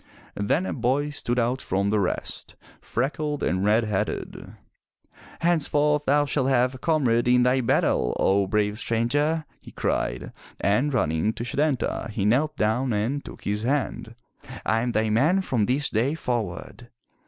[0.27, 4.53] *' Then a boy stood out from the rest, freckled and red headed.
[5.41, 10.91] "Henceforth thou shalt have a comrade in thy battle, O brave stranger,'' he cried, and
[10.91, 14.15] running to Setanta, he knelt down and took his hand."
[14.65, 16.89] I am thy man from this day forward!"